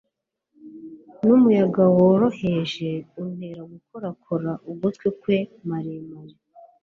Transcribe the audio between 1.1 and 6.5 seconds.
Numuyaga woroheje untera gukorakora ugutwi kwe maremare